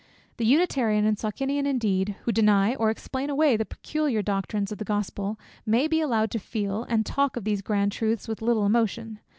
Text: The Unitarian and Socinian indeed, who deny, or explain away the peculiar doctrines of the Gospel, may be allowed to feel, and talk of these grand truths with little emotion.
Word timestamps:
The 0.37 0.47
Unitarian 0.47 1.05
and 1.05 1.15
Socinian 1.19 1.67
indeed, 1.67 2.15
who 2.23 2.31
deny, 2.31 2.73
or 2.73 2.89
explain 2.89 3.29
away 3.29 3.55
the 3.55 3.65
peculiar 3.65 4.23
doctrines 4.23 4.71
of 4.71 4.79
the 4.79 4.83
Gospel, 4.83 5.39
may 5.63 5.87
be 5.87 6.01
allowed 6.01 6.31
to 6.31 6.39
feel, 6.39 6.85
and 6.89 7.05
talk 7.05 7.37
of 7.37 7.43
these 7.43 7.61
grand 7.61 7.91
truths 7.91 8.27
with 8.27 8.41
little 8.41 8.65
emotion. 8.65 9.19